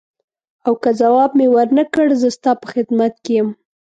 [0.65, 3.49] او که ځواب مې ورنه کړ زه ستا په خدمت کې یم.